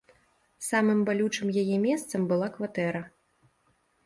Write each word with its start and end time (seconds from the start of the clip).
Самым 0.67 1.03
балючым 1.09 1.47
яе 1.65 1.77
месцам 1.85 2.21
была 2.33 2.47
кватэра. 2.57 3.01